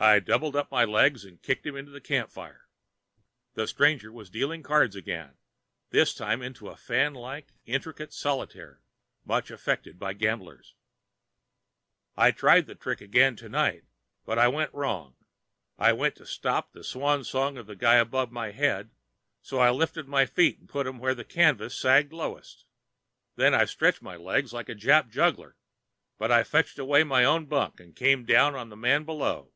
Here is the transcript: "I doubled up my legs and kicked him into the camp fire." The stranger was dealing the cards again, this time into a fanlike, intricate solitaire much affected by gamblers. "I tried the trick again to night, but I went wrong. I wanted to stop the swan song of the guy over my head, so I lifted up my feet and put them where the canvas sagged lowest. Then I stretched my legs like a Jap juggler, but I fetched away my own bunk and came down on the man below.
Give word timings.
"I 0.00 0.20
doubled 0.20 0.54
up 0.54 0.70
my 0.70 0.84
legs 0.84 1.24
and 1.24 1.42
kicked 1.42 1.66
him 1.66 1.74
into 1.74 1.90
the 1.90 2.00
camp 2.00 2.30
fire." 2.30 2.68
The 3.54 3.66
stranger 3.66 4.12
was 4.12 4.30
dealing 4.30 4.62
the 4.62 4.68
cards 4.68 4.94
again, 4.94 5.38
this 5.90 6.14
time 6.14 6.40
into 6.40 6.68
a 6.68 6.76
fanlike, 6.76 7.48
intricate 7.66 8.12
solitaire 8.12 8.80
much 9.24 9.50
affected 9.50 9.98
by 9.98 10.12
gamblers. 10.12 10.76
"I 12.16 12.30
tried 12.30 12.66
the 12.66 12.76
trick 12.76 13.00
again 13.00 13.34
to 13.38 13.48
night, 13.48 13.86
but 14.24 14.38
I 14.38 14.46
went 14.46 14.72
wrong. 14.72 15.16
I 15.80 15.92
wanted 15.92 16.14
to 16.18 16.26
stop 16.26 16.70
the 16.70 16.84
swan 16.84 17.24
song 17.24 17.58
of 17.58 17.66
the 17.66 17.74
guy 17.74 17.98
over 17.98 18.28
my 18.28 18.52
head, 18.52 18.90
so 19.42 19.58
I 19.58 19.70
lifted 19.72 20.02
up 20.04 20.10
my 20.10 20.26
feet 20.26 20.60
and 20.60 20.68
put 20.68 20.84
them 20.84 21.00
where 21.00 21.16
the 21.16 21.24
canvas 21.24 21.74
sagged 21.76 22.12
lowest. 22.12 22.66
Then 23.34 23.52
I 23.52 23.64
stretched 23.64 24.02
my 24.02 24.14
legs 24.14 24.52
like 24.52 24.68
a 24.68 24.76
Jap 24.76 25.10
juggler, 25.10 25.56
but 26.18 26.30
I 26.30 26.44
fetched 26.44 26.78
away 26.78 27.02
my 27.02 27.24
own 27.24 27.46
bunk 27.46 27.80
and 27.80 27.96
came 27.96 28.24
down 28.24 28.54
on 28.54 28.68
the 28.68 28.76
man 28.76 29.02
below. 29.02 29.52